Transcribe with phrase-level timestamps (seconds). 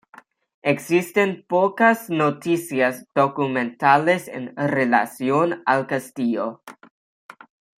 [0.63, 6.63] Existen pocas noticias documentales en relación al castillo.